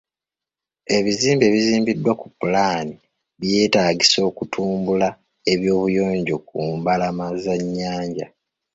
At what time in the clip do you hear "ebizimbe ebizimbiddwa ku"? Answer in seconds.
0.97-2.27